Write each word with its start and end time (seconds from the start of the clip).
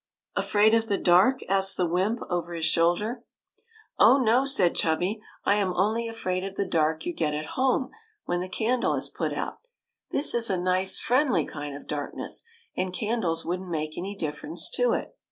"Afraid 0.35 0.73
of 0.73 0.87
the 0.87 0.97
dark?" 0.97 1.41
asked 1.47 1.77
the 1.77 1.85
wymp 1.85 2.21
over 2.27 2.55
his 2.55 2.65
shoulder. 2.65 3.07
WENT 3.07 3.19
TO 3.19 3.63
THE 3.99 4.05
MOON 4.05 4.13
179" 4.23 4.37
Oh, 4.39 4.41
no," 4.41 4.45
said 4.47 4.75
Chubby." 4.75 5.21
I 5.45 5.53
am 5.57 5.75
only 5.75 6.07
afraid 6.07 6.43
of 6.43 6.55
the 6.55 6.65
dark 6.65 7.05
you 7.05 7.13
get 7.13 7.35
at 7.35 7.45
home 7.53 7.91
when 8.25 8.39
the 8.39 8.49
candle 8.49 8.95
is 8.95 9.09
put 9.09 9.31
out. 9.31 9.59
This 10.09 10.33
is 10.33 10.49
a 10.49 10.57
nice, 10.57 10.97
friendly 10.97 11.45
kind 11.45 11.75
of 11.75 11.85
darkness, 11.85 12.41
and 12.75 12.91
candles 12.91 13.45
would 13.45 13.59
n't 13.59 13.69
make 13.69 13.95
any 13.95 14.15
dif 14.15 14.41
ference 14.41 14.71
to 14.73 14.93
it." 14.93 15.15